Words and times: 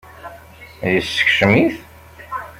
Yeskcem-it? 0.93 1.75